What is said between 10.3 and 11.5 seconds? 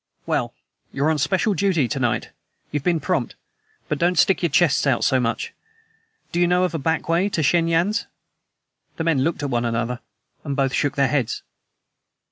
and both shook their heads.